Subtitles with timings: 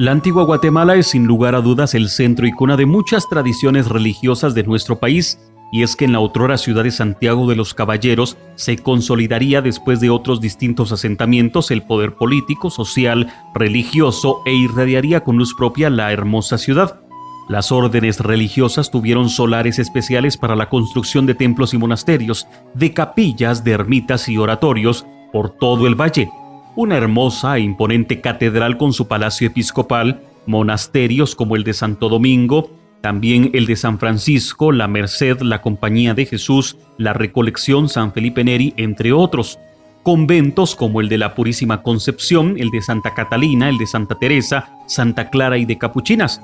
[0.00, 3.86] La antigua Guatemala es sin lugar a dudas el centro y cuna de muchas tradiciones
[3.86, 5.38] religiosas de nuestro país,
[5.72, 10.00] y es que en la otrora ciudad de Santiago de los Caballeros se consolidaría después
[10.00, 16.10] de otros distintos asentamientos el poder político, social, religioso e irradiaría con luz propia la
[16.12, 17.02] hermosa ciudad.
[17.50, 23.64] Las órdenes religiosas tuvieron solares especiales para la construcción de templos y monasterios, de capillas,
[23.64, 26.30] de ermitas y oratorios por todo el valle,
[26.76, 32.70] una hermosa e imponente catedral con su palacio episcopal, monasterios como el de Santo Domingo,
[33.00, 38.44] también el de San Francisco, la Merced, la Compañía de Jesús, la Recolección San Felipe
[38.44, 39.58] Neri, entre otros.
[40.02, 44.68] Conventos como el de la Purísima Concepción, el de Santa Catalina, el de Santa Teresa,
[44.86, 46.42] Santa Clara y de Capuchinas.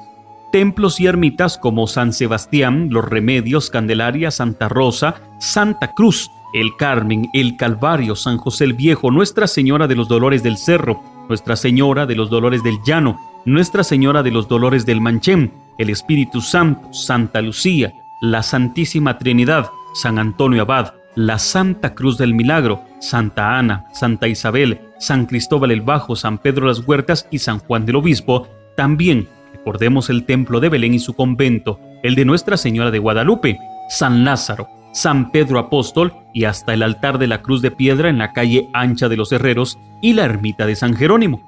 [0.53, 7.29] Templos y ermitas como San Sebastián, Los Remedios, Candelaria, Santa Rosa, Santa Cruz, el Carmen,
[7.33, 12.07] el Calvario, San José el Viejo, Nuestra Señora de los Dolores del Cerro, Nuestra Señora
[12.07, 16.93] de los Dolores del Llano, Nuestra Señora de los Dolores del Manchén, el Espíritu Santo,
[16.93, 23.87] Santa Lucía, la Santísima Trinidad, San Antonio Abad, la Santa Cruz del Milagro, Santa Ana,
[23.93, 28.49] Santa Isabel, San Cristóbal el Bajo, San Pedro las Huertas y San Juan del Obispo,
[28.77, 33.59] también recordemos el templo de Belén y su convento, el de Nuestra Señora de Guadalupe,
[33.89, 38.17] San Lázaro, San Pedro Apóstol y hasta el altar de la Cruz de Piedra en
[38.17, 41.43] la calle ancha de los Herreros y la ermita de San Jerónimo.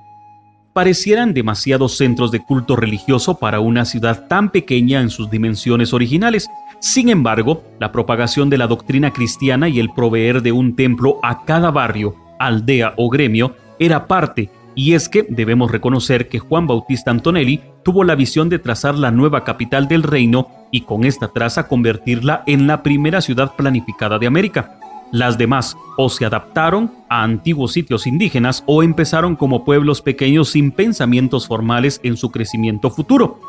[0.74, 6.46] Parecieran demasiados centros de culto religioso para una ciudad tan pequeña en sus dimensiones originales.
[6.80, 11.46] Sin embargo, la propagación de la doctrina cristiana y el proveer de un templo a
[11.46, 17.10] cada barrio, aldea o gremio era parte y es que debemos reconocer que Juan Bautista
[17.10, 21.66] Antonelli tuvo la visión de trazar la nueva capital del reino y con esta traza
[21.66, 24.78] convertirla en la primera ciudad planificada de América.
[25.10, 30.70] Las demás o se adaptaron a antiguos sitios indígenas o empezaron como pueblos pequeños sin
[30.70, 33.40] pensamientos formales en su crecimiento futuro.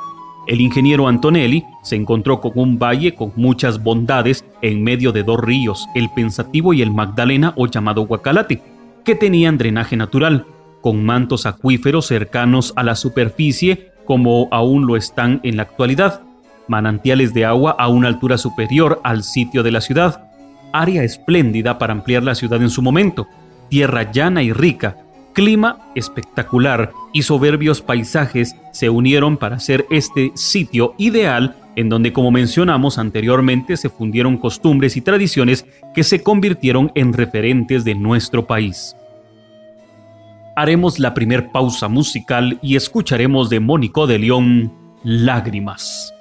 [0.47, 5.39] El ingeniero Antonelli se encontró con un valle con muchas bondades en medio de dos
[5.39, 8.63] ríos, el Pensativo y el Magdalena o llamado Guacalate,
[9.05, 10.47] que tenían drenaje natural,
[10.81, 16.23] con mantos acuíferos cercanos a la superficie como aún lo están en la actualidad,
[16.67, 20.23] manantiales de agua a una altura superior al sitio de la ciudad,
[20.73, 23.27] área espléndida para ampliar la ciudad en su momento,
[23.69, 24.97] tierra llana y rica,
[25.33, 32.31] clima espectacular y soberbios paisajes se unieron para hacer este sitio ideal en donde, como
[32.31, 38.95] mencionamos anteriormente, se fundieron costumbres y tradiciones que se convirtieron en referentes de nuestro país
[40.61, 46.13] haremos la primer pausa musical y escucharemos de Mónico de León Lágrimas.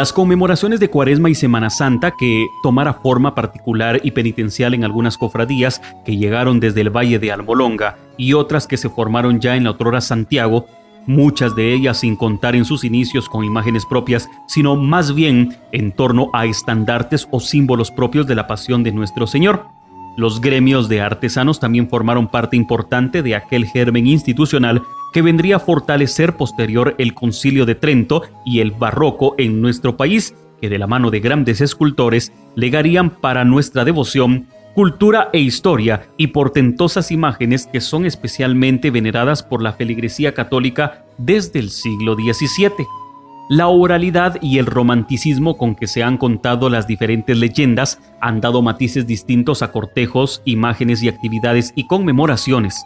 [0.00, 5.18] Las conmemoraciones de Cuaresma y Semana Santa, que tomara forma particular y penitencial en algunas
[5.18, 9.64] cofradías que llegaron desde el Valle de Almolonga y otras que se formaron ya en
[9.64, 10.64] la otrora Santiago,
[11.06, 15.92] muchas de ellas sin contar en sus inicios con imágenes propias, sino más bien en
[15.92, 19.66] torno a estandartes o símbolos propios de la pasión de nuestro Señor.
[20.16, 24.82] Los gremios de artesanos también formaron parte importante de aquel germen institucional
[25.12, 30.34] que vendría a fortalecer posterior el concilio de Trento y el barroco en nuestro país,
[30.60, 36.28] que de la mano de grandes escultores legarían para nuestra devoción cultura e historia y
[36.28, 42.86] portentosas imágenes que son especialmente veneradas por la feligresía católica desde el siglo XVII.
[43.48, 48.62] La oralidad y el romanticismo con que se han contado las diferentes leyendas han dado
[48.62, 52.84] matices distintos a cortejos, imágenes y actividades y conmemoraciones.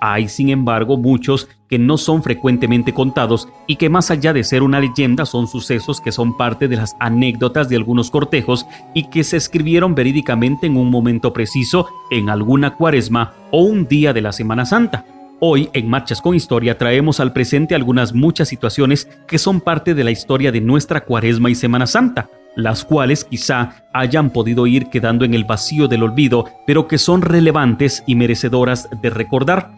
[0.00, 4.62] Hay, sin embargo, muchos que no son frecuentemente contados y que más allá de ser
[4.62, 9.24] una leyenda son sucesos que son parte de las anécdotas de algunos cortejos y que
[9.24, 14.32] se escribieron verídicamente en un momento preciso, en alguna cuaresma o un día de la
[14.32, 15.04] Semana Santa.
[15.40, 20.02] Hoy, en Marchas con Historia, traemos al presente algunas muchas situaciones que son parte de
[20.02, 25.24] la historia de nuestra cuaresma y Semana Santa, las cuales quizá hayan podido ir quedando
[25.24, 29.77] en el vacío del olvido, pero que son relevantes y merecedoras de recordar.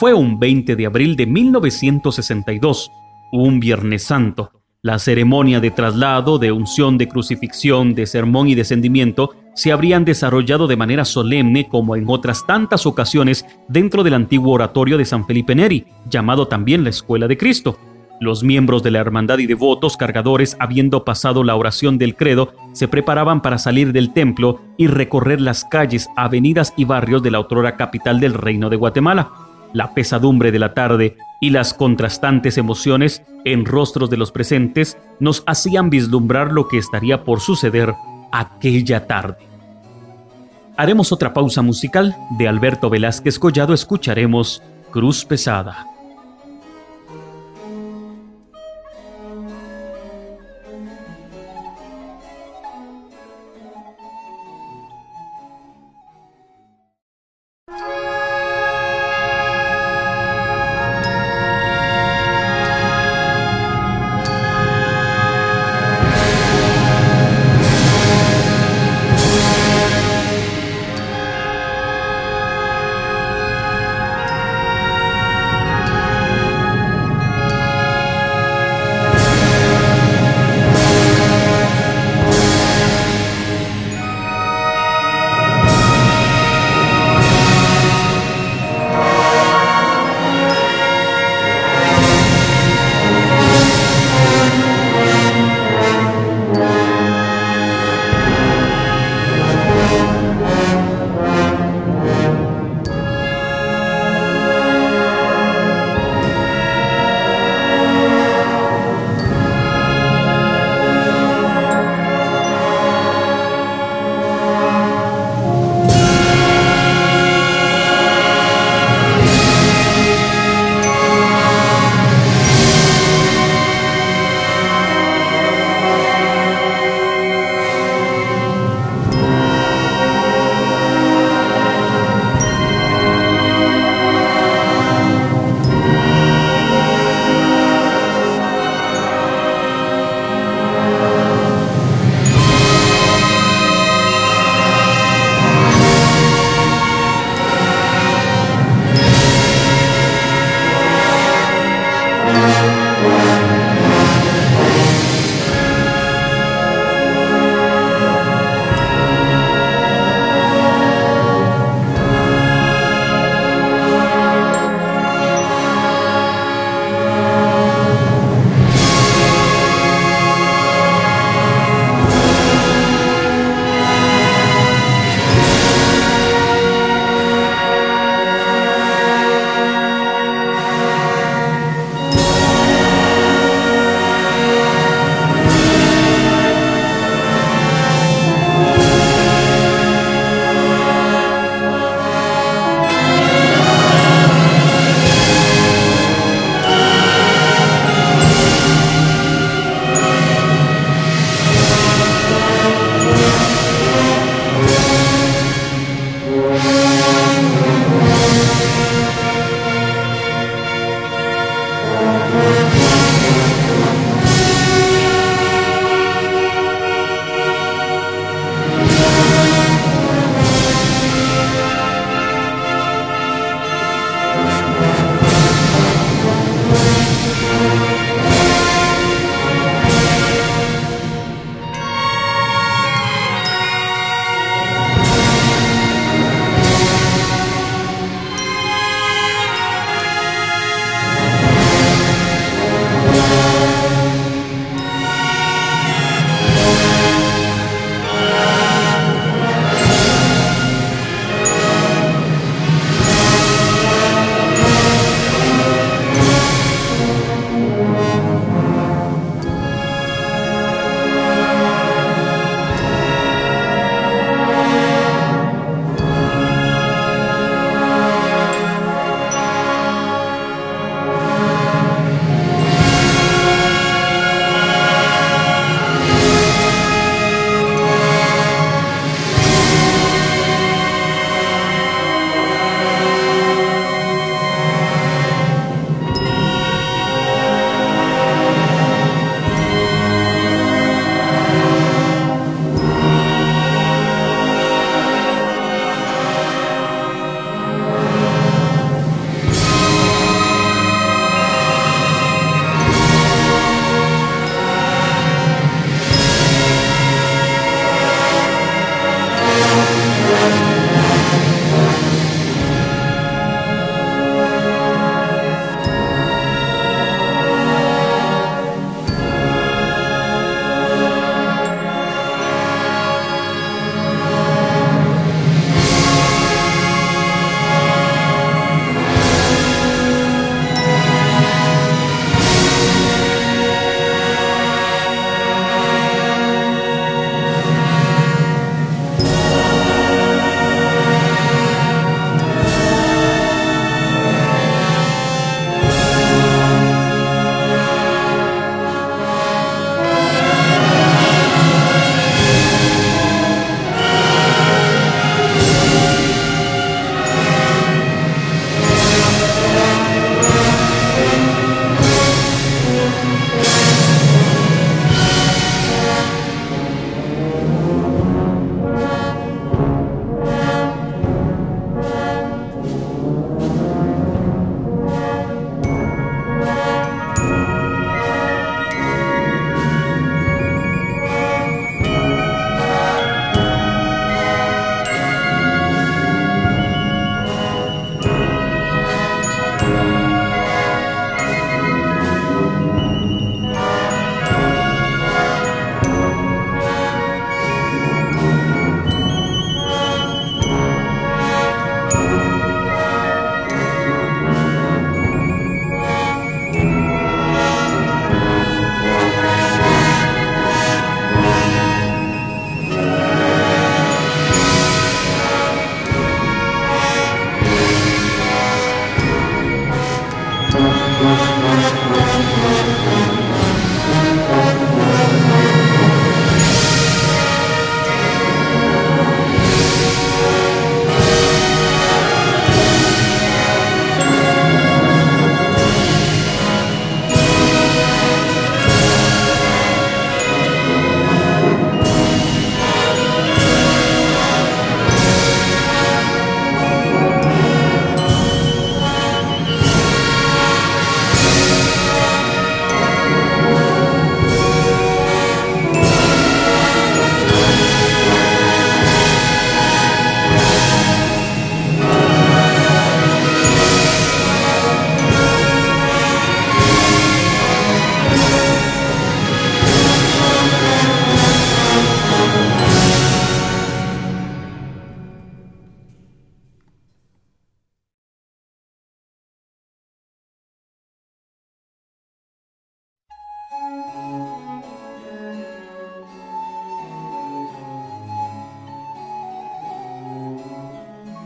[0.00, 2.90] Fue un 20 de abril de 1962,
[3.32, 4.50] un Viernes Santo.
[4.80, 10.66] La ceremonia de traslado, de unción, de crucifixión, de sermón y descendimiento se habrían desarrollado
[10.68, 15.54] de manera solemne como en otras tantas ocasiones dentro del antiguo oratorio de San Felipe
[15.54, 17.78] Neri, llamado también la Escuela de Cristo.
[18.20, 22.88] Los miembros de la hermandad y devotos cargadores, habiendo pasado la oración del credo, se
[22.88, 27.76] preparaban para salir del templo y recorrer las calles, avenidas y barrios de la otrora
[27.76, 29.30] capital del Reino de Guatemala
[29.72, 35.42] la pesadumbre de la tarde y las contrastantes emociones en rostros de los presentes nos
[35.46, 37.94] hacían vislumbrar lo que estaría por suceder
[38.32, 39.36] aquella tarde.
[40.76, 42.16] Haremos otra pausa musical.
[42.38, 45.89] De Alberto Velázquez Collado escucharemos Cruz Pesada.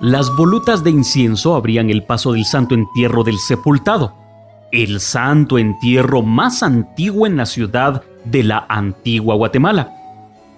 [0.04, 4.14] Las volutas de incienso abrían el paso del santo entierro del sepultado,
[4.70, 9.94] el santo entierro más antiguo en la ciudad de la antigua Guatemala.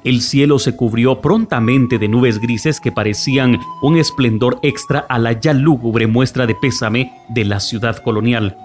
[0.02, 5.30] El cielo se cubrió prontamente de nubes grises que parecían un esplendor extra a la
[5.30, 8.56] ya lúgubre muestra de pésame de la ciudad colonial.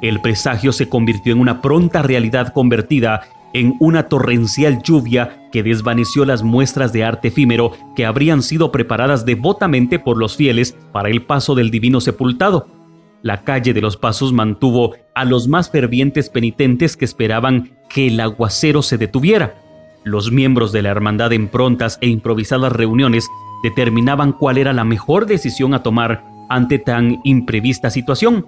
[0.00, 3.20] El presagio se convirtió en una pronta realidad convertida
[3.52, 9.24] en una torrencial lluvia que desvaneció las muestras de arte efímero que habrían sido preparadas
[9.24, 12.66] devotamente por los fieles para el paso del divino sepultado.
[13.22, 18.18] La calle de los pasos mantuvo a los más fervientes penitentes que esperaban que el
[18.18, 19.54] aguacero se detuviera.
[20.02, 23.28] Los miembros de la hermandad en prontas e improvisadas reuniones
[23.62, 28.46] determinaban cuál era la mejor decisión a tomar ante tan imprevista situación.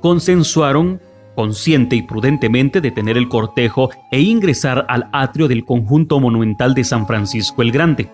[0.00, 1.00] Consensuaron
[1.38, 7.06] consciente y prudentemente detener el cortejo e ingresar al atrio del conjunto monumental de San
[7.06, 8.10] Francisco el Grande.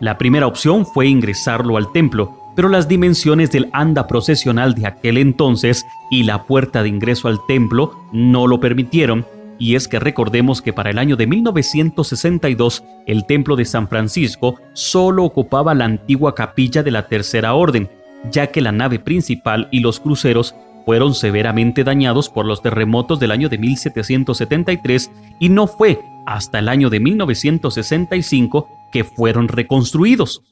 [0.00, 5.18] La primera opción fue ingresarlo al templo, pero las dimensiones del anda procesional de aquel
[5.18, 9.24] entonces y la puerta de ingreso al templo no lo permitieron,
[9.60, 14.56] y es que recordemos que para el año de 1962 el templo de San Francisco
[14.72, 17.88] solo ocupaba la antigua capilla de la Tercera Orden,
[18.32, 20.56] ya que la nave principal y los cruceros
[20.88, 26.68] fueron severamente dañados por los terremotos del año de 1773 y no fue hasta el
[26.70, 30.42] año de 1965 que fueron reconstruidos.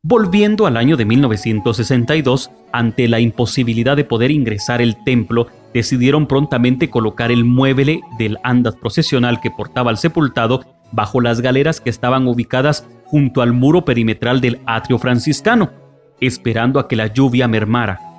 [0.00, 6.88] Volviendo al año de 1962, ante la imposibilidad de poder ingresar el templo, decidieron prontamente
[6.88, 10.60] colocar el mueble del andaz procesional que portaba el sepultado
[10.92, 15.72] bajo las galeras que estaban ubicadas junto al muro perimetral del atrio franciscano,
[16.20, 18.11] esperando a que la lluvia mermara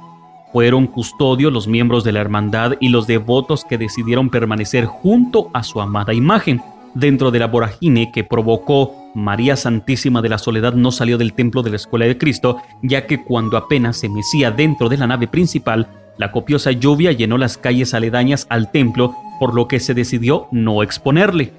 [0.53, 5.63] fueron custodios los miembros de la hermandad y los devotos que decidieron permanecer junto a
[5.63, 6.61] su amada imagen.
[6.93, 11.63] Dentro de la voragine que provocó, María Santísima de la Soledad no salió del templo
[11.63, 15.27] de la Escuela de Cristo, ya que cuando apenas se mecía dentro de la nave
[15.27, 15.87] principal,
[16.19, 20.83] la copiosa lluvia llenó las calles aledañas al templo, por lo que se decidió no
[20.83, 21.51] exponerle.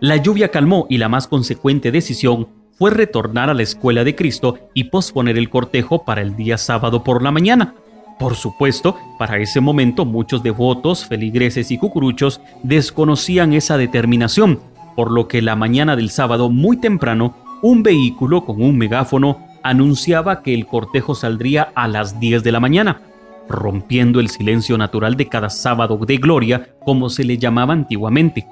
[0.00, 4.58] La lluvia calmó y la más consecuente decisión fue retornar a la Escuela de Cristo
[4.72, 7.74] y posponer el cortejo para el día sábado por la mañana.
[8.18, 14.60] Por supuesto, para ese momento muchos devotos, feligreses y cucuruchos desconocían esa determinación,
[14.96, 20.42] por lo que la mañana del sábado muy temprano, un vehículo con un megáfono anunciaba
[20.42, 23.02] que el cortejo saldría a las 10 de la mañana,
[23.48, 28.46] rompiendo el silencio natural de cada sábado de gloria, como se le llamaba antiguamente.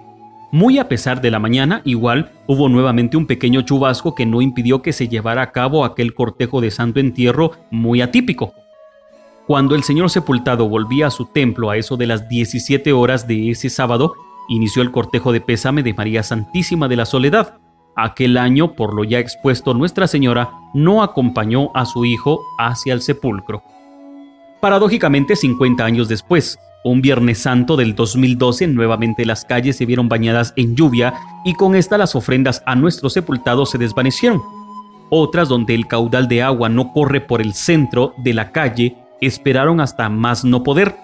[0.52, 4.80] Muy a pesar de la mañana, igual hubo nuevamente un pequeño chubasco que no impidió
[4.80, 8.54] que se llevara a cabo aquel cortejo de santo entierro muy atípico.
[9.46, 13.50] Cuando el Señor sepultado volvía a su templo a eso de las 17 horas de
[13.50, 14.14] ese sábado,
[14.48, 17.58] inició el cortejo de pésame de María Santísima de la Soledad.
[17.94, 23.02] Aquel año, por lo ya expuesto, Nuestra Señora no acompañó a su hijo hacia el
[23.02, 23.62] sepulcro.
[24.60, 30.54] Paradójicamente, 50 años después, un Viernes Santo del 2012, nuevamente las calles se vieron bañadas
[30.56, 34.42] en lluvia y con esta las ofrendas a nuestro sepultado se desvanecieron.
[35.08, 39.80] Otras donde el caudal de agua no corre por el centro de la calle esperaron
[39.80, 40.96] hasta más no poder.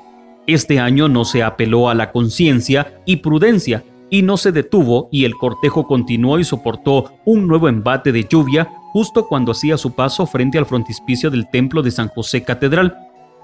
[0.46, 5.25] Este año no se apeló a la conciencia y prudencia y no se detuvo y
[5.25, 10.27] el cortejo continuó y soportó un nuevo embate de lluvia justo cuando hacía su paso
[10.27, 12.98] frente al frontispicio del templo de San José Catedral.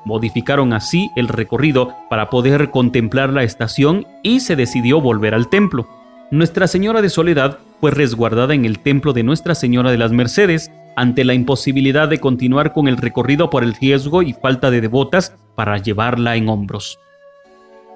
[0.04, 5.88] Modificaron así el recorrido para poder contemplar la estación y se decidió volver al templo.
[6.31, 10.70] Nuestra Señora de Soledad fue resguardada en el templo de Nuestra Señora de las Mercedes
[10.99, 15.33] ante la imposibilidad de continuar con el recorrido por el riesgo y falta de devotas
[15.55, 16.99] para llevarla en hombros.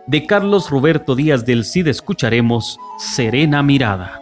[0.06, 4.21] De Carlos Roberto Díaz del Cid escucharemos Serena Mirada.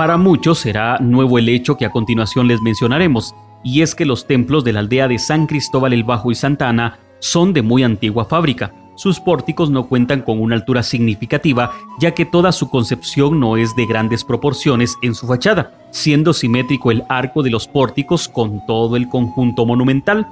[0.00, 4.26] Para muchos será nuevo el hecho que a continuación les mencionaremos, y es que los
[4.26, 7.82] templos de la aldea de San Cristóbal el Bajo y Santa Ana son de muy
[7.82, 8.72] antigua fábrica.
[8.94, 13.76] Sus pórticos no cuentan con una altura significativa, ya que toda su concepción no es
[13.76, 18.96] de grandes proporciones en su fachada, siendo simétrico el arco de los pórticos con todo
[18.96, 20.26] el conjunto monumental.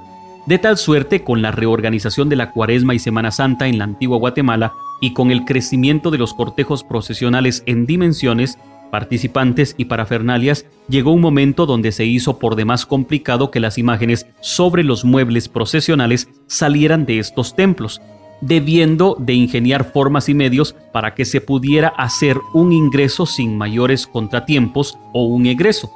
[0.47, 4.17] De tal suerte, con la reorganización de la Cuaresma y Semana Santa en la antigua
[4.17, 8.57] Guatemala y con el crecimiento de los cortejos procesionales en dimensiones,
[8.89, 14.27] participantes y parafernalias, llegó un momento donde se hizo por demás complicado que las imágenes
[14.41, 18.01] sobre los muebles procesionales salieran de estos templos,
[18.41, 24.07] debiendo de ingeniar formas y medios para que se pudiera hacer un ingreso sin mayores
[24.07, 25.91] contratiempos o un egreso.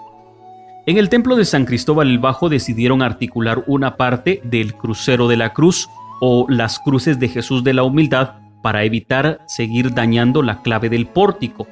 [0.85, 5.37] En el templo de San Cristóbal el Bajo decidieron articular una parte del crucero de
[5.37, 5.87] la cruz
[6.19, 11.05] o las cruces de Jesús de la Humildad para evitar seguir dañando la clave del
[11.05, 11.67] pórtico,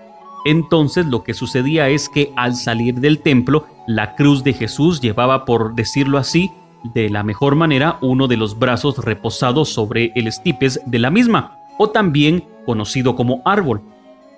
[0.45, 5.45] entonces lo que sucedía es que al salir del templo, la cruz de Jesús llevaba,
[5.45, 6.51] por decirlo así,
[6.83, 11.57] de la mejor manera uno de los brazos reposados sobre el estipes de la misma,
[11.77, 13.81] o también conocido como árbol.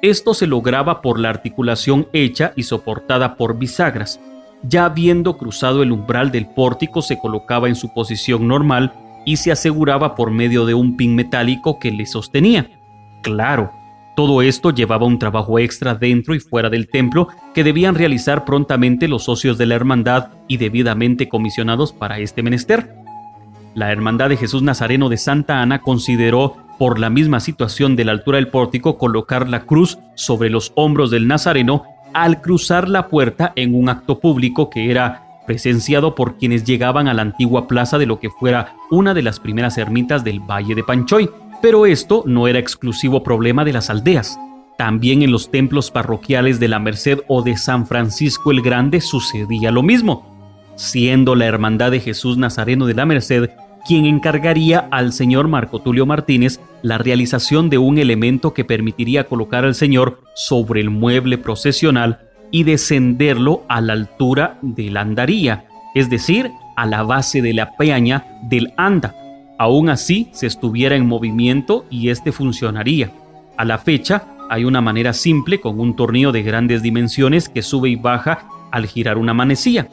[0.02, 4.20] Esto se lograba por la articulación hecha y soportada por bisagras.
[4.62, 8.94] Ya habiendo cruzado el umbral del pórtico se colocaba en su posición normal
[9.26, 12.70] y se aseguraba por medio de un pin metálico que le sostenía.
[13.22, 13.72] Claro,
[14.16, 19.08] todo esto llevaba un trabajo extra dentro y fuera del templo que debían realizar prontamente
[19.08, 22.96] los socios de la hermandad y debidamente comisionados para este menester.
[23.74, 28.12] La Hermandad de Jesús Nazareno de Santa Ana consideró, por la misma situación de la
[28.12, 33.52] altura del pórtico, colocar la cruz sobre los hombros del Nazareno al cruzar la puerta
[33.56, 38.06] en un acto público que era presenciado por quienes llegaban a la antigua plaza de
[38.06, 41.30] lo que fuera una de las primeras ermitas del Valle de Panchoy
[41.64, 44.38] pero esto no era exclusivo problema de las aldeas.
[44.78, 49.72] También en los templos parroquiales de la Merced o de San Francisco el Grande sucedía
[49.72, 53.50] lo mismo, siendo la Hermandad de Jesús Nazareno de la Merced
[53.88, 59.64] quien encargaría al señor Marco Tulio Martínez la realización de un elemento que permitiría colocar
[59.64, 62.20] al señor sobre el mueble procesional
[62.52, 65.64] y descenderlo a la altura de la andaría,
[65.96, 69.16] es decir, a la base de la peña del anda,
[69.64, 73.14] Aún así, se estuviera en movimiento y este funcionaría.
[73.56, 77.88] A la fecha, hay una manera simple con un tornillo de grandes dimensiones que sube
[77.88, 79.88] y baja al girar una manecilla.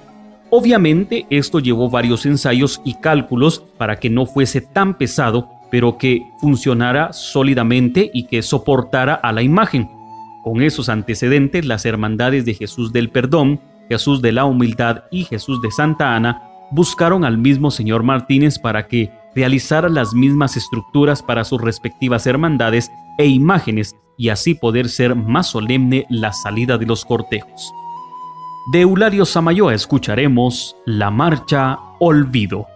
[0.51, 6.25] Obviamente esto llevó varios ensayos y cálculos para que no fuese tan pesado, pero que
[6.41, 9.89] funcionara sólidamente y que soportara a la imagen.
[10.43, 15.63] Con esos antecedentes, las hermandades de Jesús del Perdón, Jesús de la Humildad y Jesús
[15.63, 21.45] de Santa Ana buscaron al mismo señor Martínez para que realizar las mismas estructuras para
[21.45, 27.05] sus respectivas hermandades e imágenes y así poder ser más solemne la salida de los
[27.05, 27.73] cortejos.
[28.73, 32.67] De Eulario Samayoa escucharemos la marcha Olvido.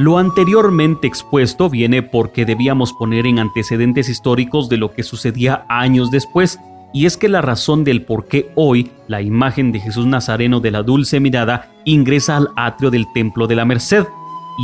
[0.00, 6.10] Lo anteriormente expuesto viene porque debíamos poner en antecedentes históricos de lo que sucedía años
[6.10, 6.58] después,
[6.94, 10.70] y es que la razón del por qué hoy la imagen de Jesús Nazareno de
[10.70, 14.06] la Dulce Mirada ingresa al atrio del Templo de la Merced,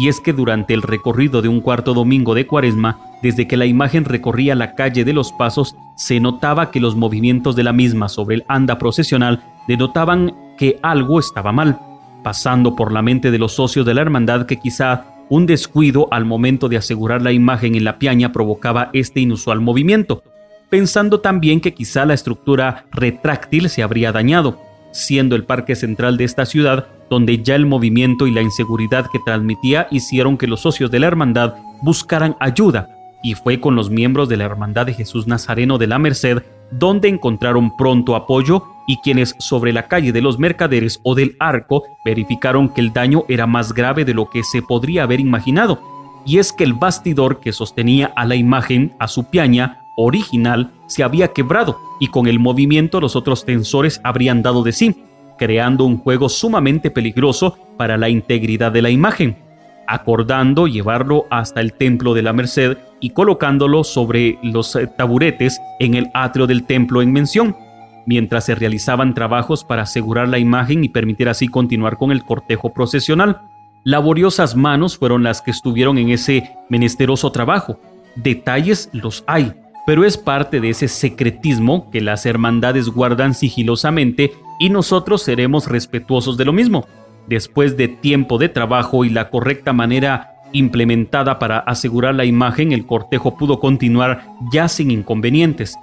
[0.00, 3.66] y es que durante el recorrido de un cuarto domingo de Cuaresma, desde que la
[3.66, 8.08] imagen recorría la calle de los Pasos, se notaba que los movimientos de la misma
[8.08, 11.78] sobre el anda procesional denotaban que algo estaba mal,
[12.22, 16.24] pasando por la mente de los socios de la hermandad que quizá un descuido al
[16.24, 20.22] momento de asegurar la imagen en la piaña provocaba este inusual movimiento,
[20.70, 24.60] pensando también que quizá la estructura retráctil se habría dañado,
[24.92, 29.20] siendo el parque central de esta ciudad donde ya el movimiento y la inseguridad que
[29.24, 32.88] transmitía hicieron que los socios de la hermandad buscaran ayuda,
[33.22, 37.08] y fue con los miembros de la Hermandad de Jesús Nazareno de la Merced donde
[37.08, 42.68] encontraron pronto apoyo y quienes sobre la calle de los mercaderes o del arco verificaron
[42.68, 45.80] que el daño era más grave de lo que se podría haber imaginado,
[46.24, 51.02] y es que el bastidor que sostenía a la imagen, a su piaña original, se
[51.02, 55.04] había quebrado y con el movimiento los otros tensores habrían dado de sí,
[55.38, 59.36] creando un juego sumamente peligroso para la integridad de la imagen,
[59.86, 66.10] acordando llevarlo hasta el templo de la Merced y colocándolo sobre los taburetes en el
[66.14, 67.56] atrio del templo en mención
[68.06, 72.72] mientras se realizaban trabajos para asegurar la imagen y permitir así continuar con el cortejo
[72.72, 73.42] procesional.
[73.84, 77.78] Laboriosas manos fueron las que estuvieron en ese menesteroso trabajo.
[78.14, 79.52] Detalles los hay,
[79.86, 86.36] pero es parte de ese secretismo que las hermandades guardan sigilosamente y nosotros seremos respetuosos
[86.36, 86.86] de lo mismo.
[87.28, 92.86] Después de tiempo de trabajo y la correcta manera implementada para asegurar la imagen, el
[92.86, 95.76] cortejo pudo continuar ya sin inconvenientes.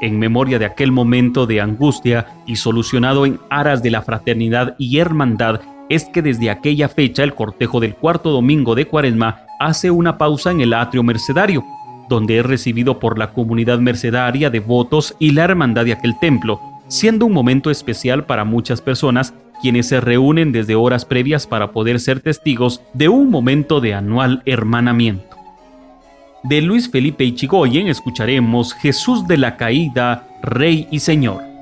[0.00, 4.98] En memoria de aquel momento de angustia y solucionado en aras de la fraternidad y
[4.98, 10.18] hermandad, es que desde aquella fecha el cortejo del cuarto domingo de Cuaresma hace una
[10.18, 11.64] pausa en el atrio mercedario,
[12.08, 17.26] donde es recibido por la comunidad mercedaria, devotos y la hermandad de aquel templo, siendo
[17.26, 22.20] un momento especial para muchas personas quienes se reúnen desde horas previas para poder ser
[22.20, 25.36] testigos de un momento de anual hermanamiento
[26.48, 31.55] de Luis Felipe Ichigoyen escucharemos Jesús de la Caída, Rey y Señor.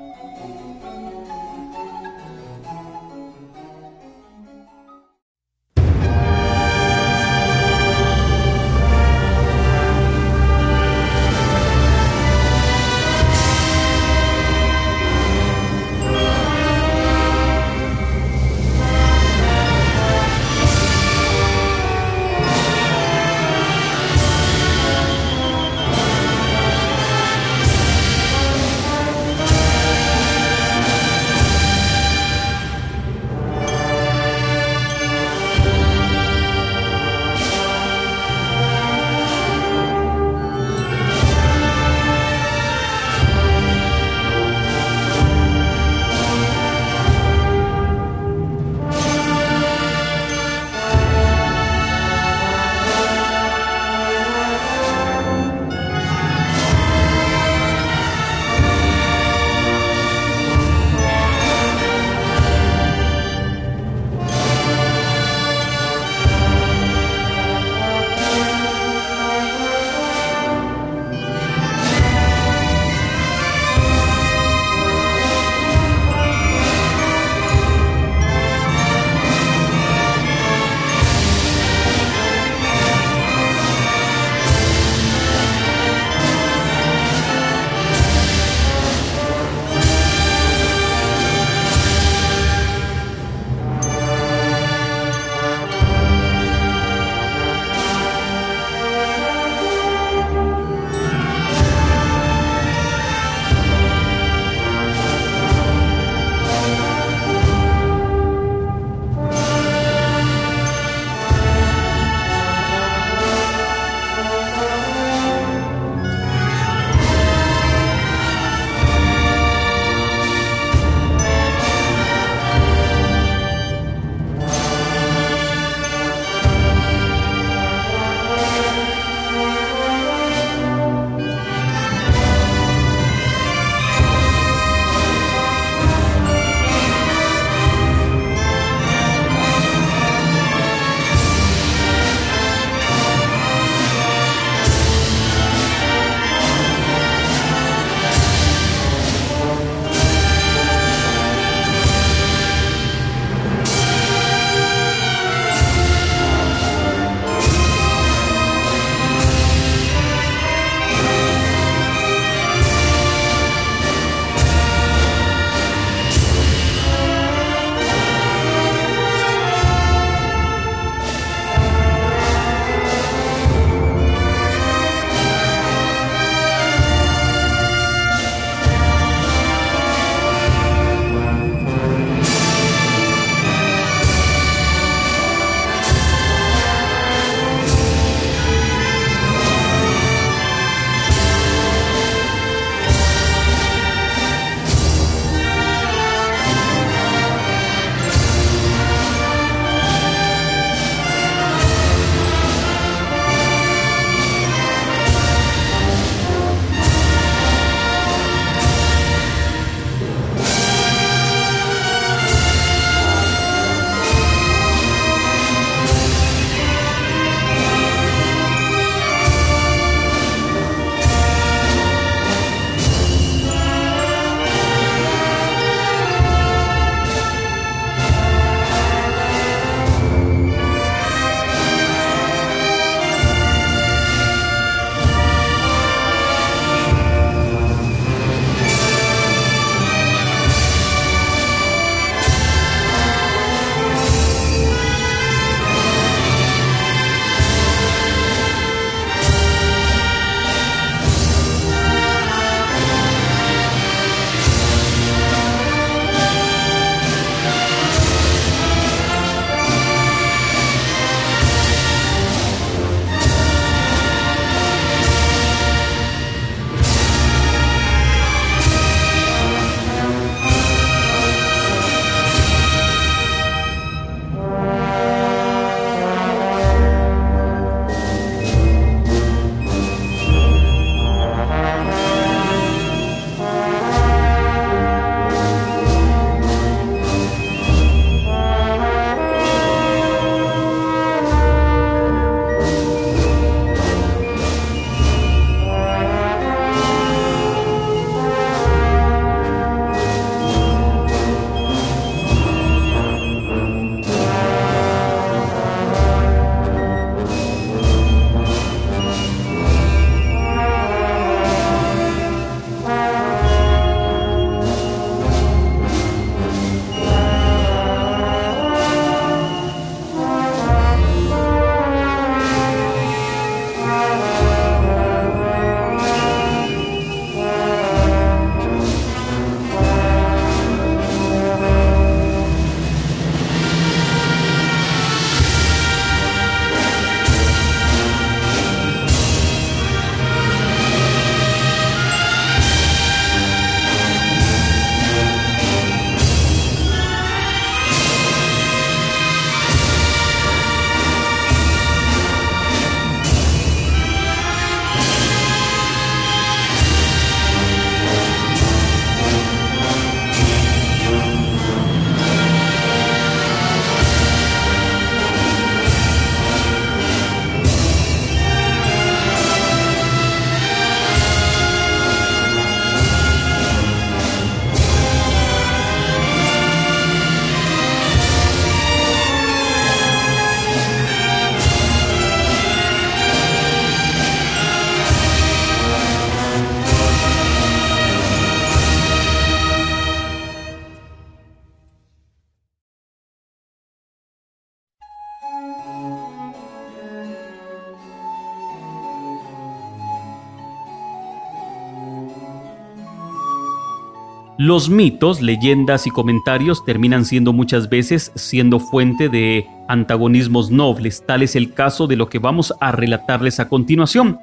[404.65, 411.43] Los mitos, leyendas y comentarios terminan siendo muchas veces siendo fuente de antagonismos nobles, tal
[411.43, 414.39] es el caso de lo que vamos a relatarles a continuación.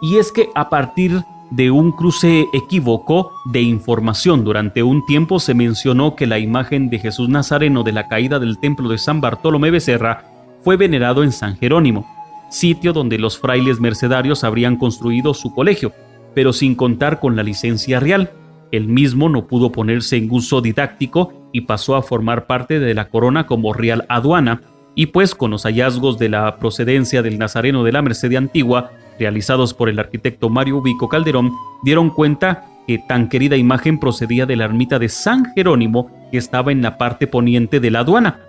[0.00, 1.20] Y es que a partir
[1.50, 6.98] de un cruce equívoco de información durante un tiempo se mencionó que la imagen de
[6.98, 10.24] Jesús Nazareno de la caída del templo de San Bartolomé Becerra
[10.64, 12.06] fue venerado en San Jerónimo,
[12.48, 15.92] sitio donde los frailes mercedarios habrían construido su colegio,
[16.34, 18.30] pero sin contar con la licencia real
[18.72, 23.08] el mismo no pudo ponerse en uso didáctico y pasó a formar parte de la
[23.08, 24.62] corona como real aduana,
[24.94, 29.74] y pues con los hallazgos de la procedencia del Nazareno de la Merced Antigua, realizados
[29.74, 31.52] por el arquitecto Mario Ubico Calderón,
[31.82, 36.72] dieron cuenta que tan querida imagen procedía de la ermita de San Jerónimo que estaba
[36.72, 38.40] en la parte poniente de la aduana.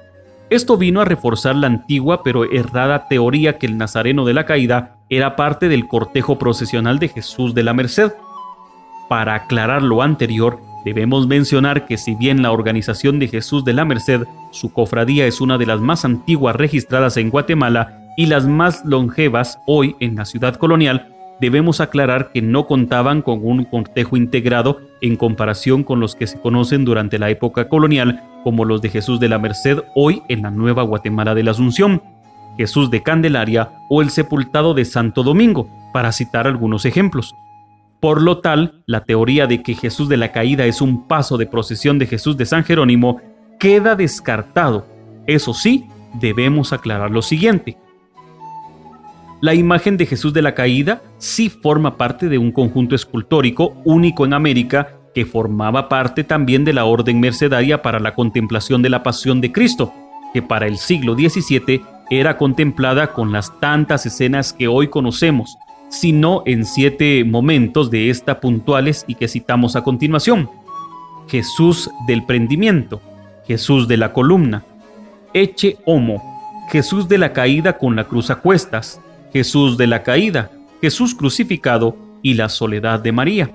[0.50, 4.98] Esto vino a reforzar la antigua pero errada teoría que el Nazareno de la Caída
[5.10, 8.12] era parte del cortejo procesional de Jesús de la Merced,
[9.10, 13.86] para aclarar lo anterior, debemos mencionar que si bien la organización de Jesús de la
[13.86, 18.84] Merced, su cofradía es una de las más antiguas registradas en Guatemala y las más
[18.86, 24.80] longevas hoy en la ciudad colonial, debemos aclarar que no contaban con un cortejo integrado
[25.02, 29.20] en comparación con los que se conocen durante la época colonial, como los de Jesús
[29.20, 32.02] de la Merced hoy en la Nueva Guatemala de la Asunción,
[32.58, 37.36] Jesús de Candelaria o el sepultado de Santo Domingo, para citar algunos ejemplos.
[38.00, 41.48] Por lo tal, la teoría de que Jesús de la Caída es un paso de
[41.48, 43.22] procesión de Jesús de San Jerónimo
[43.60, 44.86] queda descartado.
[45.26, 45.86] Eso sí,
[46.20, 47.78] debemos aclarar lo siguiente.
[49.42, 54.26] La imagen de Jesús de la Caída sí forma parte de un conjunto escultórico único
[54.26, 59.04] en América que formaba parte también de la orden mercedaria para la contemplación de la
[59.04, 59.94] pasión de Cristo,
[60.34, 65.58] que para el siglo XVII era contemplada con las tantas escenas que hoy conocemos,
[65.90, 70.50] sino en siete momentos de esta puntuales y que citamos a continuación.
[71.28, 73.02] Jesús del prendimiento,
[73.46, 74.64] Jesús de la columna,
[75.34, 76.24] Eche Homo,
[76.70, 81.96] Jesús de la caída con la cruz a cuestas, Jesús de la caída, Jesús crucificado
[82.22, 83.50] y la soledad de María.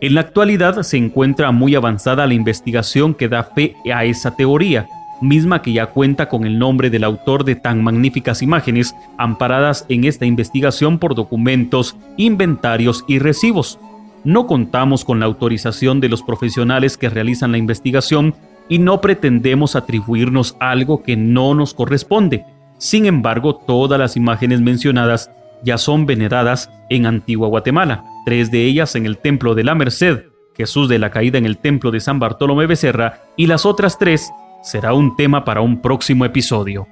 [0.00, 4.86] En la actualidad se encuentra muy avanzada la investigación que da fe a esa teoría,
[5.20, 10.04] misma que ya cuenta con el nombre del autor de tan magníficas imágenes, amparadas en
[10.04, 13.78] esta investigación por documentos, inventarios y recibos.
[14.24, 18.34] No contamos con la autorización de los profesionales que realizan la investigación
[18.68, 22.44] y no pretendemos atribuirnos algo que no nos corresponde.
[22.78, 25.30] Sin embargo, todas las imágenes mencionadas
[25.62, 30.24] ya son veneradas en Antigua Guatemala, tres de ellas en el Templo de la Merced,
[30.56, 34.30] Jesús de la Caída en el Templo de San Bartolomé Becerra y las otras tres
[34.62, 36.86] será un tema para un próximo episodio.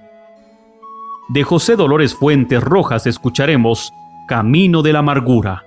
[1.28, 3.92] De José Dolores Fuentes Rojas escucharemos
[4.28, 5.63] Camino de la Amargura.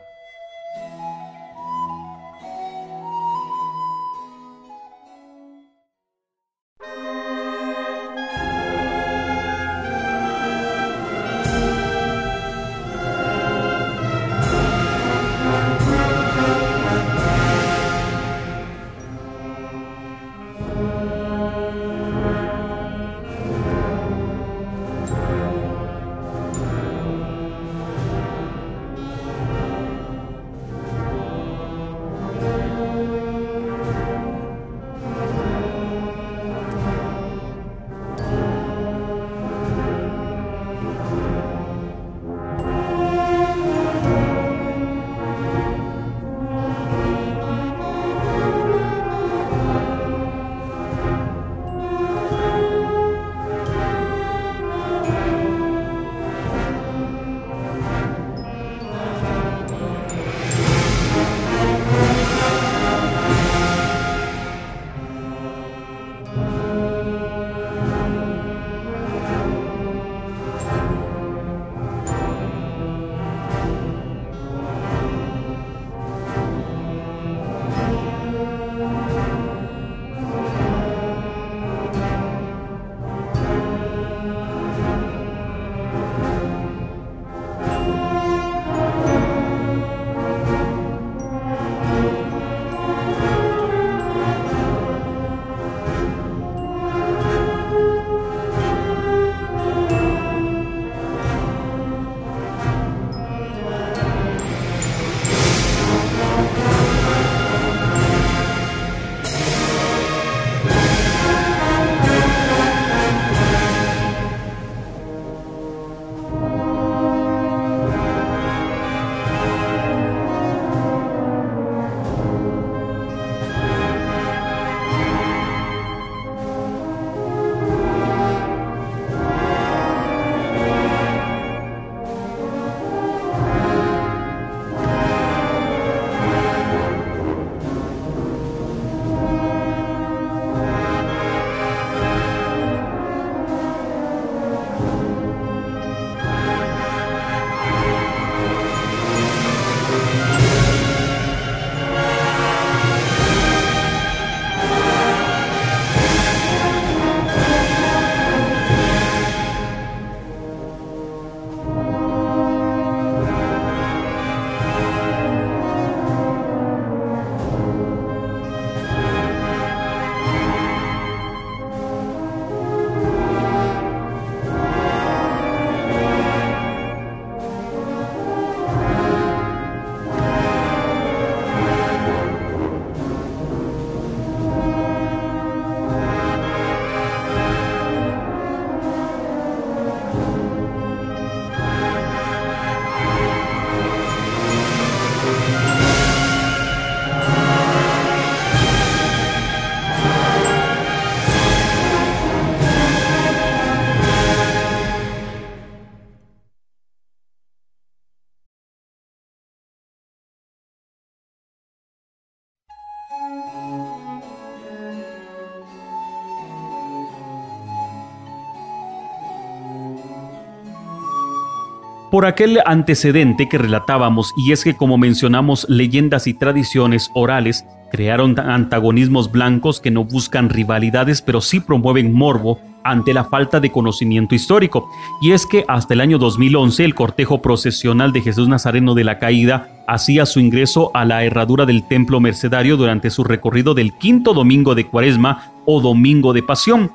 [222.17, 228.39] Por aquel antecedente que relatábamos, y es que como mencionamos, leyendas y tradiciones orales crearon
[228.39, 234.33] antagonismos blancos que no buscan rivalidades, pero sí promueven morbo ante la falta de conocimiento
[234.33, 234.89] histórico.
[235.21, 239.19] Y es que hasta el año 2011 el cortejo procesional de Jesús Nazareno de la
[239.19, 244.33] Caída hacía su ingreso a la herradura del templo mercedario durante su recorrido del quinto
[244.33, 246.91] domingo de Cuaresma o Domingo de Pasión,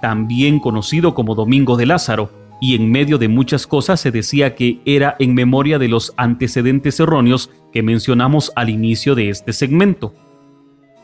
[0.00, 4.78] también conocido como Domingo de Lázaro, y en medio de muchas cosas se decía que
[4.84, 10.14] era en memoria de los antecedentes erróneos que mencionamos al inicio de este segmento.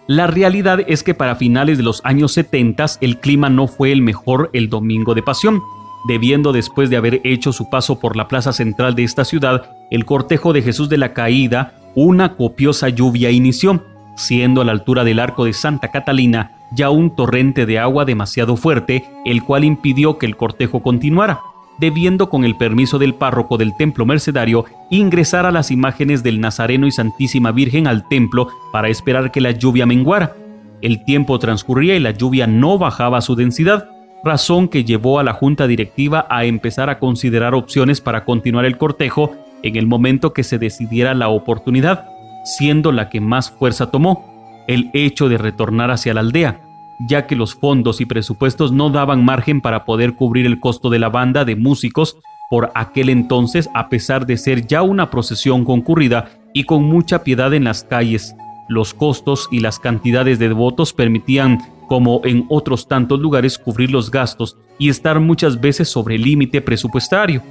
[0.06, 4.02] La realidad es que para finales de los años 70 el clima no fue el
[4.02, 5.60] mejor el domingo de pasión,
[6.06, 10.04] debiendo después de haber hecho su paso por la plaza central de esta ciudad, el
[10.04, 13.82] cortejo de Jesús de la Caída, una copiosa lluvia inició,
[14.14, 18.56] siendo a la altura del arco de Santa Catalina ya un torrente de agua demasiado
[18.56, 21.40] fuerte, el cual impidió que el cortejo continuara
[21.78, 26.86] debiendo con el permiso del párroco del templo mercedario ingresar a las imágenes del Nazareno
[26.86, 30.34] y Santísima Virgen al templo para esperar que la lluvia menguara.
[30.80, 33.88] El tiempo transcurría y la lluvia no bajaba su densidad,
[34.24, 38.78] razón que llevó a la junta directiva a empezar a considerar opciones para continuar el
[38.78, 42.06] cortejo en el momento que se decidiera la oportunidad,
[42.44, 46.60] siendo la que más fuerza tomó, el hecho de retornar hacia la aldea,
[46.98, 50.98] ya que los fondos y presupuestos no daban margen para poder cubrir el costo de
[50.98, 52.16] la banda de músicos
[52.50, 57.52] por aquel entonces, a pesar de ser ya una procesión concurrida y con mucha piedad
[57.52, 58.34] en las calles.
[58.68, 64.10] Los costos y las cantidades de devotos permitían, como en otros tantos lugares, cubrir los
[64.10, 67.42] gastos y estar muchas veces sobre el límite presupuestario.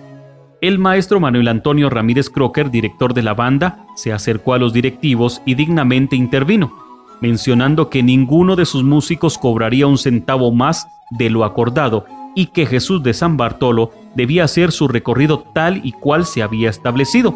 [0.61, 5.41] El maestro Manuel Antonio Ramírez Crocker, director de la banda, se acercó a los directivos
[5.45, 6.86] y dignamente intervino
[7.21, 12.05] mencionando que ninguno de sus músicos cobraría un centavo más de lo acordado
[12.35, 16.69] y que Jesús de San Bartolo debía hacer su recorrido tal y cual se había
[16.69, 17.35] establecido.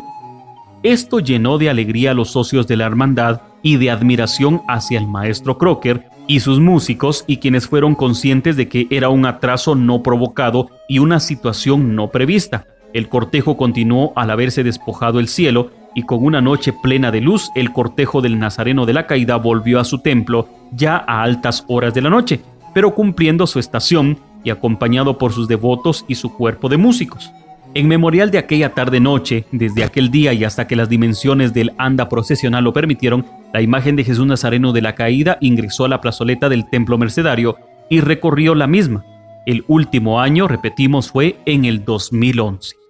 [0.84, 5.08] Esto llenó de alegría a los socios de la hermandad y de admiración hacia el
[5.08, 10.02] maestro Crocker y sus músicos y quienes fueron conscientes de que era un atraso no
[10.02, 12.66] provocado y una situación no prevista.
[12.94, 17.52] El cortejo continuó al haberse despojado el cielo y con una noche plena de luz,
[17.56, 21.94] el cortejo del Nazareno de la Caída volvió a su templo ya a altas horas
[21.94, 22.42] de la noche,
[22.74, 27.32] pero cumpliendo su estación y acompañado por sus devotos y su cuerpo de músicos.
[27.74, 32.10] En memorial de aquella tarde-noche, desde aquel día y hasta que las dimensiones del anda
[32.10, 36.50] procesional lo permitieron, la imagen de Jesús Nazareno de la Caída ingresó a la plazoleta
[36.50, 37.56] del Templo Mercedario
[37.90, 39.06] y recorrió la misma.
[39.46, 42.81] El último año, repetimos, fue en el 2011.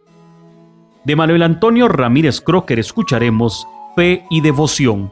[1.04, 5.12] De Manuel Antonio Ramírez Crocker escucharemos Fe y Devoción.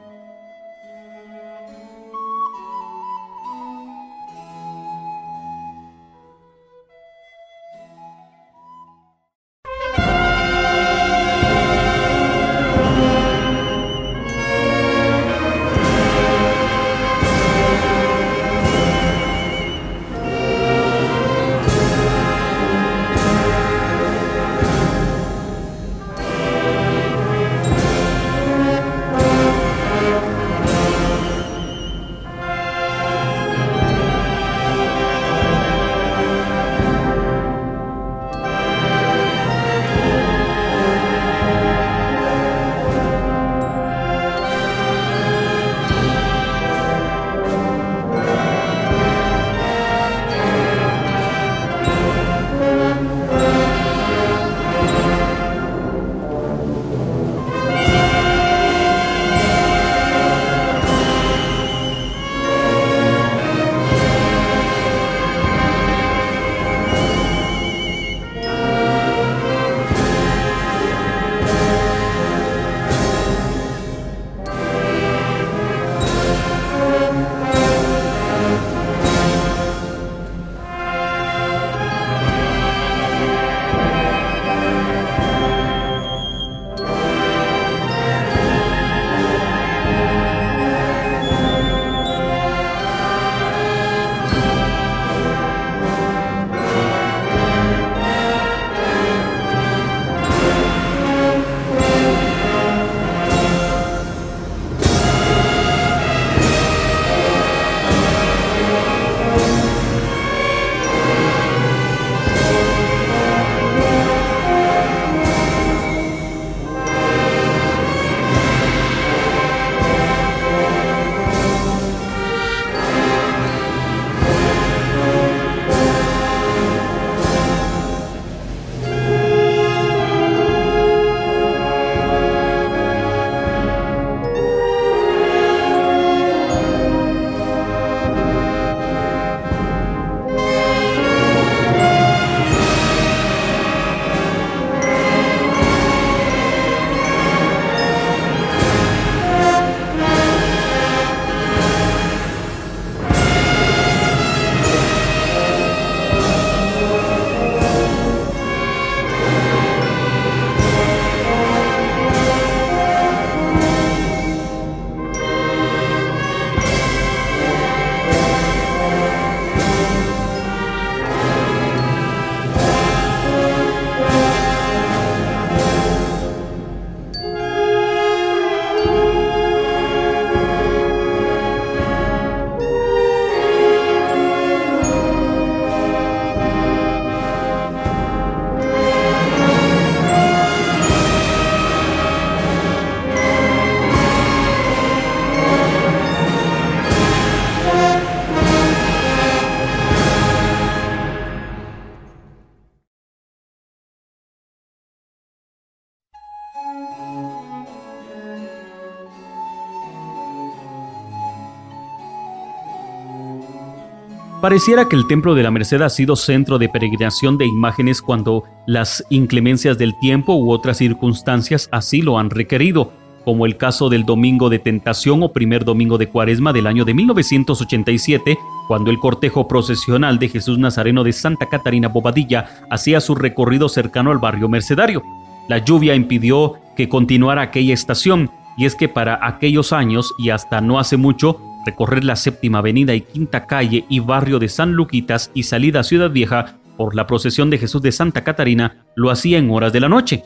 [214.41, 218.45] Pareciera que el Templo de la Merced ha sido centro de peregrinación de imágenes cuando
[218.65, 222.93] las inclemencias del tiempo u otras circunstancias así lo han requerido,
[223.25, 226.93] como el caso del Domingo de Tentación o primer Domingo de Cuaresma del año de
[226.93, 228.37] 1987,
[228.69, 234.09] cuando el cortejo procesional de Jesús Nazareno de Santa Catarina Bobadilla hacía su recorrido cercano
[234.09, 235.03] al barrio Mercedario.
[235.49, 240.61] La lluvia impidió que continuara aquella estación, y es que para aquellos años y hasta
[240.61, 245.31] no hace mucho, recorrer la séptima avenida y quinta calle y barrio de San Luquitas
[245.33, 249.37] y salida a Ciudad Vieja por la procesión de Jesús de Santa Catarina lo hacía
[249.37, 250.23] en horas de la noche.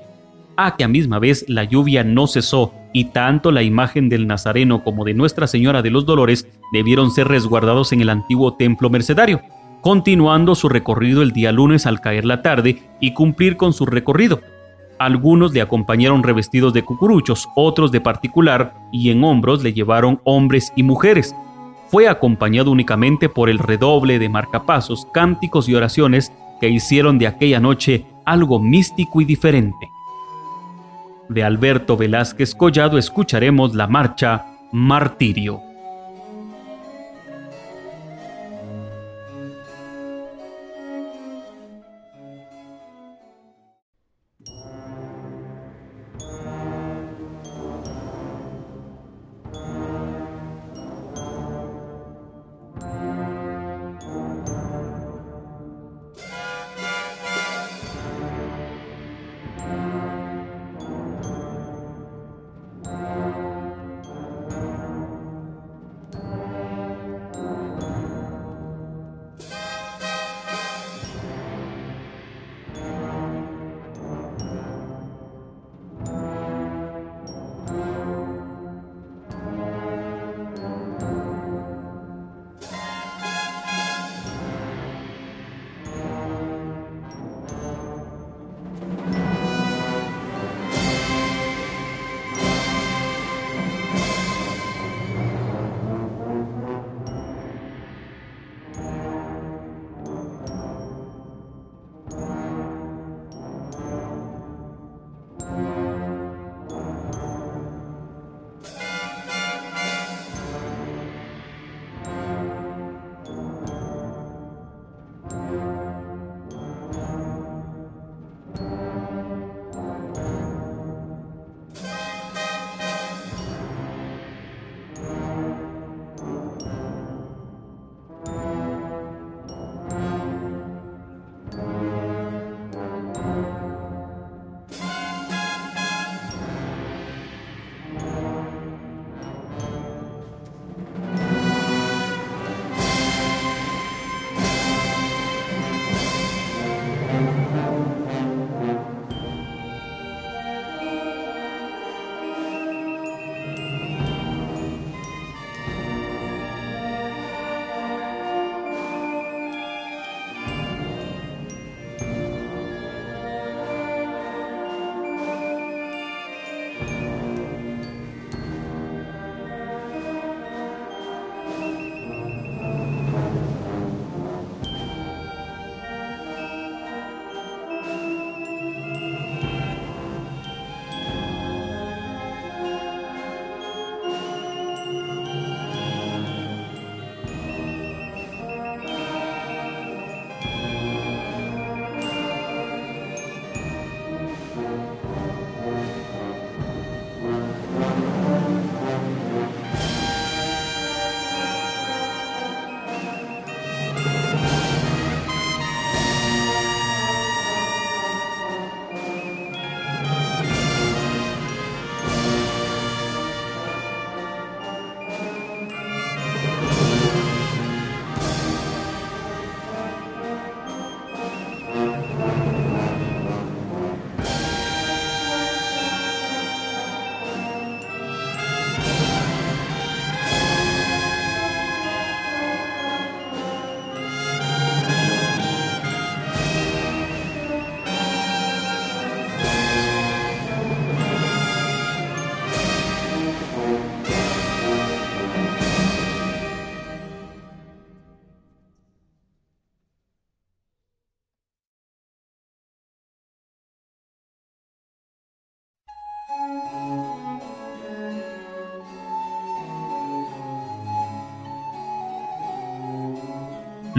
[0.56, 4.84] A que a misma vez la lluvia no cesó y tanto la imagen del Nazareno
[4.84, 9.42] como de Nuestra Señora de los Dolores debieron ser resguardados en el antiguo templo mercedario,
[9.82, 14.42] continuando su recorrido el día lunes al caer la tarde y cumplir con su recorrido.
[15.04, 20.72] Algunos le acompañaron revestidos de cucuruchos, otros de particular, y en hombros le llevaron hombres
[20.78, 21.36] y mujeres.
[21.88, 26.32] Fue acompañado únicamente por el redoble de marcapasos, cánticos y oraciones
[26.62, 29.92] que hicieron de aquella noche algo místico y diferente.
[31.28, 35.73] De Alberto Velázquez Collado escucharemos la marcha Martirio.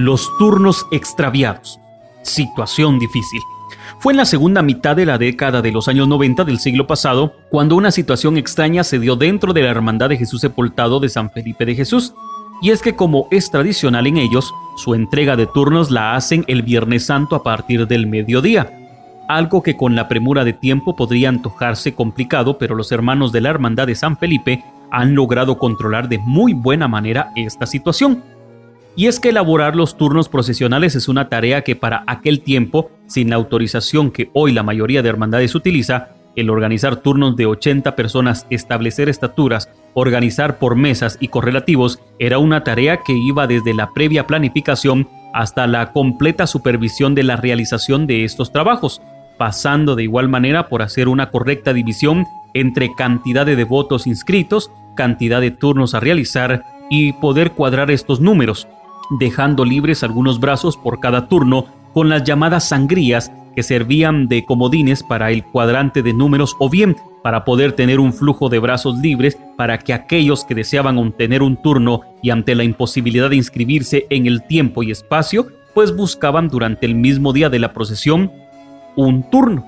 [0.04, 1.80] Los turnos extraviados.
[2.20, 3.40] Situación difícil.
[4.00, 7.32] Fue en la segunda mitad de la década de los años 90 del siglo pasado
[7.48, 11.30] cuando una situación extraña se dio dentro de la Hermandad de Jesús Sepultado de San
[11.30, 12.12] Felipe de Jesús.
[12.60, 16.60] Y es que como es tradicional en ellos, su entrega de turnos la hacen el
[16.60, 18.70] Viernes Santo a partir del mediodía.
[19.26, 23.48] Algo que con la premura de tiempo podría antojarse complicado, pero los hermanos de la
[23.48, 28.33] Hermandad de San Felipe han logrado controlar de muy buena manera esta situación.
[28.96, 33.30] Y es que elaborar los turnos procesionales es una tarea que para aquel tiempo, sin
[33.30, 38.46] la autorización que hoy la mayoría de hermandades utiliza, el organizar turnos de 80 personas,
[38.50, 44.26] establecer estaturas, organizar por mesas y correlativos, era una tarea que iba desde la previa
[44.26, 49.02] planificación hasta la completa supervisión de la realización de estos trabajos,
[49.38, 55.40] pasando de igual manera por hacer una correcta división entre cantidad de devotos inscritos, cantidad
[55.40, 58.68] de turnos a realizar y poder cuadrar estos números,
[59.18, 65.02] dejando libres algunos brazos por cada turno con las llamadas sangrías que servían de comodines
[65.02, 69.38] para el cuadrante de números o bien para poder tener un flujo de brazos libres
[69.56, 74.26] para que aquellos que deseaban obtener un turno y ante la imposibilidad de inscribirse en
[74.26, 78.30] el tiempo y espacio, pues buscaban durante el mismo día de la procesión
[78.96, 79.64] un turno.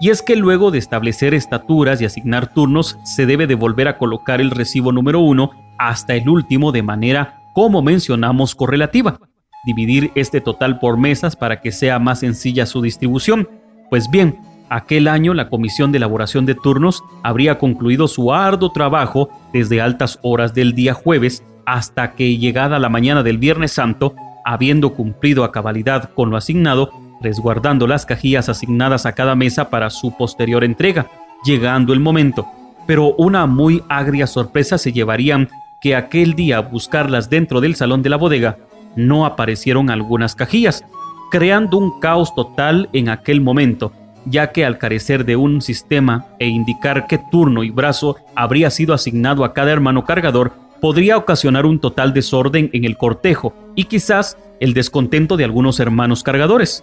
[0.00, 3.96] Y es que luego de establecer estaturas y asignar turnos, se debe de volver a
[3.96, 9.20] colocar el recibo número uno hasta el último de manera como mencionamos correlativa,
[9.64, 13.48] dividir este total por mesas para que sea más sencilla su distribución.
[13.88, 14.36] Pues bien,
[14.68, 20.18] aquel año la Comisión de Elaboración de Turnos habría concluido su arduo trabajo desde altas
[20.22, 25.52] horas del día jueves hasta que llegada la mañana del Viernes Santo, habiendo cumplido a
[25.52, 26.90] cabalidad con lo asignado,
[27.22, 31.06] resguardando las cajillas asignadas a cada mesa para su posterior entrega,
[31.44, 32.46] llegando el momento.
[32.86, 35.48] Pero una muy agria sorpresa se llevarían
[35.84, 38.56] que aquel día buscarlas dentro del salón de la bodega,
[38.96, 40.82] no aparecieron algunas cajillas,
[41.30, 43.92] creando un caos total en aquel momento,
[44.24, 48.94] ya que al carecer de un sistema e indicar qué turno y brazo habría sido
[48.94, 54.38] asignado a cada hermano cargador, podría ocasionar un total desorden en el cortejo y quizás
[54.60, 56.82] el descontento de algunos hermanos cargadores.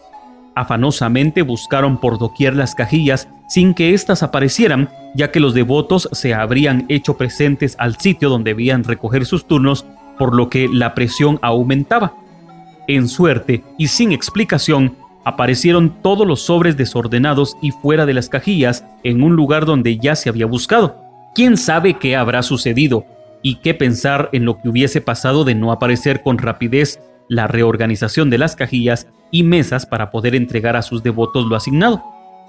[0.55, 6.33] Afanosamente buscaron por doquier las cajillas sin que éstas aparecieran, ya que los devotos se
[6.33, 9.85] habrían hecho presentes al sitio donde debían recoger sus turnos,
[10.17, 12.13] por lo que la presión aumentaba.
[12.87, 18.85] En suerte y sin explicación, aparecieron todos los sobres desordenados y fuera de las cajillas
[19.03, 20.97] en un lugar donde ya se había buscado.
[21.33, 23.05] ¿Quién sabe qué habrá sucedido
[23.41, 28.29] y qué pensar en lo que hubiese pasado de no aparecer con rapidez la reorganización
[28.29, 32.03] de las cajillas y mesas para poder entregar a sus devotos lo asignado.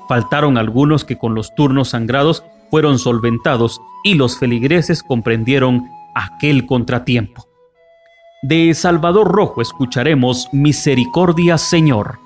[0.09, 7.49] Faltaron algunos que con los turnos sangrados fueron solventados y los feligreses comprendieron aquel contratiempo.
[8.43, 12.19] De Salvador Rojo escucharemos Misericordia Señor.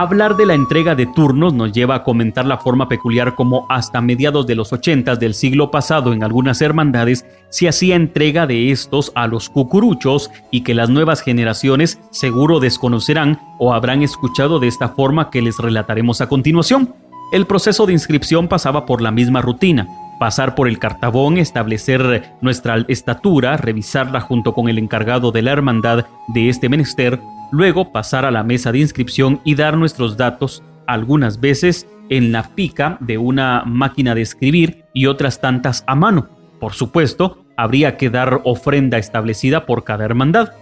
[0.00, 4.00] Hablar de la entrega de turnos nos lleva a comentar la forma peculiar como hasta
[4.00, 9.10] mediados de los 80 del siglo pasado en algunas hermandades se hacía entrega de estos
[9.16, 14.90] a los cucuruchos y que las nuevas generaciones seguro desconocerán o habrán escuchado de esta
[14.90, 16.94] forma que les relataremos a continuación.
[17.32, 19.88] El proceso de inscripción pasaba por la misma rutina,
[20.20, 26.06] pasar por el cartabón, establecer nuestra estatura, revisarla junto con el encargado de la hermandad
[26.28, 27.18] de este menester,
[27.50, 32.42] luego pasar a la mesa de inscripción y dar nuestros datos, algunas veces en la
[32.54, 36.28] pica de una máquina de escribir y otras tantas a mano.
[36.60, 40.52] Por supuesto, habría que dar ofrenda establecida por cada hermandad.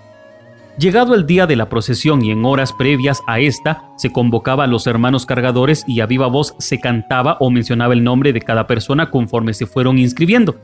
[0.79, 4.67] Llegado el día de la procesión y en horas previas a esta, se convocaba a
[4.67, 8.67] los hermanos cargadores y a viva voz se cantaba o mencionaba el nombre de cada
[8.67, 10.57] persona conforme se fueron inscribiendo.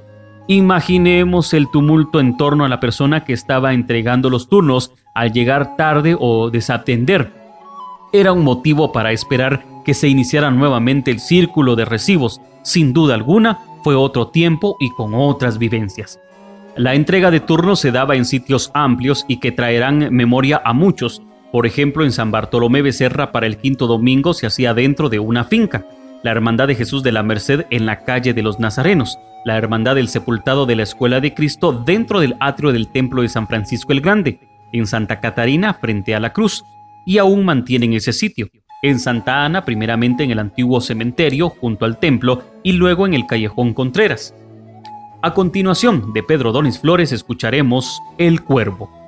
[0.49, 5.77] Imaginemos el tumulto en torno a la persona que estaba entregando los turnos al llegar
[5.77, 7.33] tarde o desatender.
[8.13, 12.41] Era un motivo para esperar que se iniciara nuevamente el círculo de recibos.
[12.63, 16.21] Sin duda alguna, fue otro tiempo y con otras vivencias.
[16.77, 21.23] La entrega de turnos se daba en sitios amplios y que traerán memoria a muchos.
[21.53, 25.45] Por ejemplo, en San Bartolomé Becerra para el quinto domingo se hacía dentro de una
[25.45, 25.87] finca.
[26.23, 29.97] La Hermandad de Jesús de la Merced en la calle de los Nazarenos la Hermandad
[29.97, 33.93] del Sepultado de la Escuela de Cristo dentro del atrio del Templo de San Francisco
[33.93, 34.41] el Grande,
[34.73, 36.65] en Santa Catarina frente a la cruz,
[37.05, 38.49] y aún mantienen ese sitio.
[38.83, 43.27] En Santa Ana, primeramente en el antiguo cementerio junto al templo y luego en el
[43.27, 44.35] callejón Contreras.
[45.23, 49.02] A continuación, de Pedro Donis Flores escucharemos El Cuervo.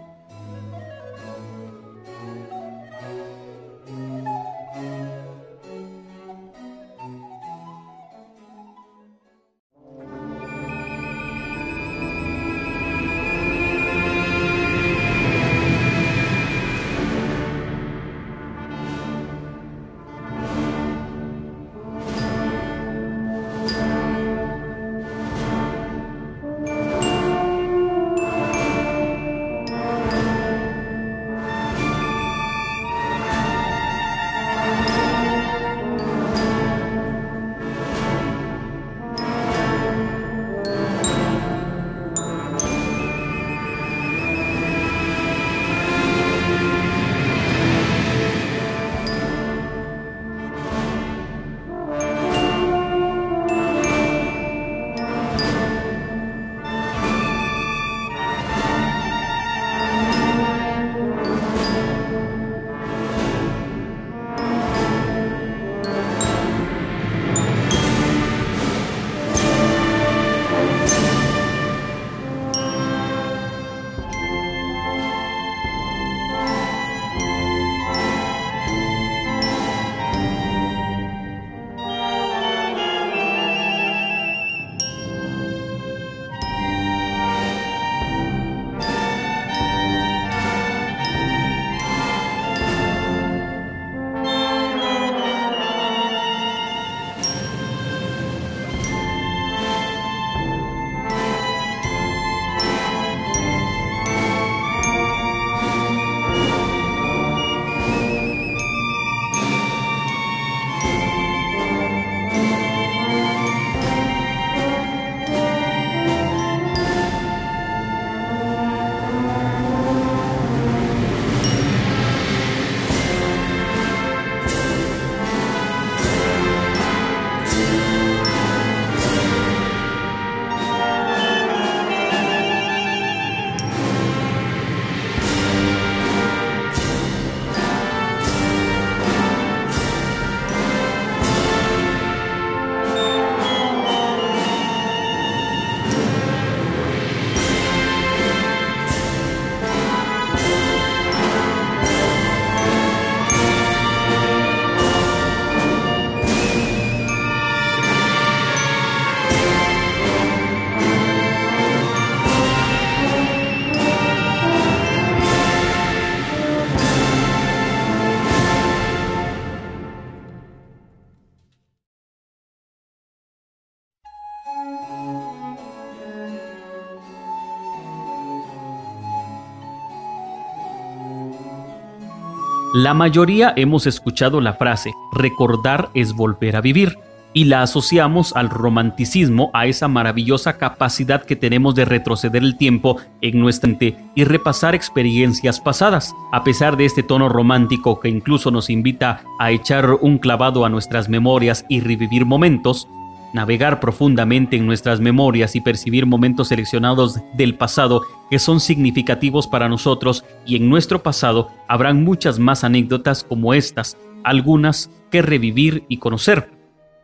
[182.85, 186.99] La mayoría hemos escuchado la frase, recordar es volver a vivir.
[187.37, 192.99] y la asociamos al romanticismo, a esa maravillosa capacidad que tenemos de retroceder el tiempo
[193.23, 196.15] en nuestra mente y repasar experiencias pasadas.
[196.31, 200.69] A pesar de este tono romántico que incluso nos invita a echar un clavado a
[200.69, 202.87] nuestras memorias y revivir momentos,
[203.35, 209.69] navegar profundamente en nuestras memorias y percibir momentos seleccionados del pasado que son significativos para
[209.69, 215.99] nosotros y en nuestro pasado habrán muchas más anécdotas como estas, algunas que revivir y
[215.99, 216.55] conocer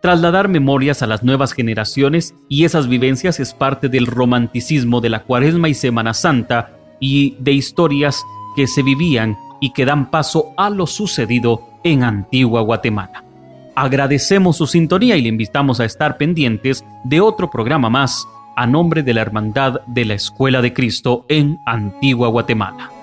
[0.01, 5.25] trasladar memorias a las nuevas generaciones y esas vivencias es parte del romanticismo de la
[5.25, 8.23] Cuaresma y Semana Santa y de historias
[8.57, 13.30] que se vivían y que dan paso a lo sucedido en Antigua Guatemala.
[13.75, 18.27] Agradecemos su sintonía y le invitamos a estar pendientes de otro programa más
[18.57, 23.00] a nombre de la Hermandad de la Escuela de Cristo en Antigua Guatemala.